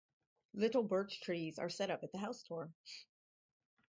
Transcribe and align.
Little 0.55 0.81
birch 0.81 1.21
trees 1.21 1.59
are 1.59 1.69
set 1.69 1.91
up 1.91 2.01
at 2.03 2.11
the 2.11 2.17
house 2.17 2.41
door. 2.41 2.73